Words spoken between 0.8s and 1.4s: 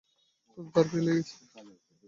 পায়ে লেগেছে!